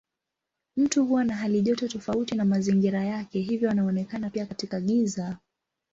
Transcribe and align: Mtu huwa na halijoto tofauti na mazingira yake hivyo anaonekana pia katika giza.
Mtu 0.77 1.05
huwa 1.05 1.23
na 1.23 1.35
halijoto 1.35 1.87
tofauti 1.87 2.35
na 2.35 2.45
mazingira 2.45 3.03
yake 3.05 3.39
hivyo 3.41 3.71
anaonekana 3.71 4.29
pia 4.29 4.45
katika 4.45 4.81
giza. 4.81 5.37